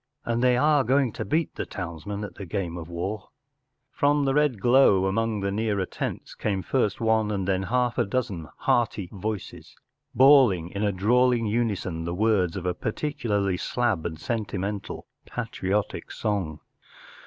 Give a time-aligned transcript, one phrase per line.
[0.25, 3.29] And they are going to beat the townsmen at the game of war!
[2.89, 3.29] ”*
[4.01, 8.03] From the red glow among the nearer tents came first one and then half a
[8.03, 9.75] dozen hearty voices,
[10.15, 16.61] bawling in a drawling unison the words of a particularly slab and sentimental patriotic song.